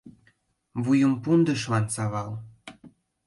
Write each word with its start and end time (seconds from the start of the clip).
Вуйым 0.83 1.13
пундышлан 1.23 1.85
савал 1.93 2.31